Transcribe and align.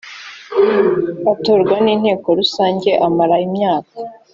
atorwa 1.33 1.75
n’inteko 1.85 2.27
rusange 2.39 2.89
amara 3.05 3.35
imyaka 3.47 3.95